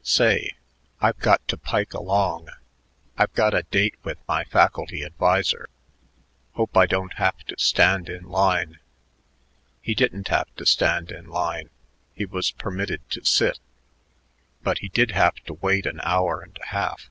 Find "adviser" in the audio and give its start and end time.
5.02-5.68